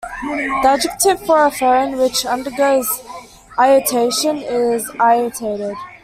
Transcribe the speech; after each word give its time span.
The 0.23 0.65
adjective 0.67 1.23
for 1.27 1.45
a 1.45 1.51
phone 1.51 1.95
which 1.95 2.25
undergoes 2.25 2.87
iotation 3.55 4.37
is 4.49 4.87
"iotated". 4.99 5.75